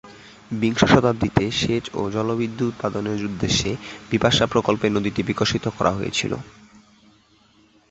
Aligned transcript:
বিংশ 0.51 0.81
শতাব্দীতে, 0.85 1.43
সেচ 1.59 1.85
ও 1.93 2.11
জলবিদ্যুৎ 2.11 2.69
উৎপাদনের 2.71 3.19
উদ্দেশ্যে 3.25 3.71
বিপাশা 4.11 4.45
প্রকল্পে 4.47 4.87
নদীটি 4.89 5.21
বিকশিত 5.23 5.65
করা 5.77 5.91
হয়েছিল। 5.91 6.33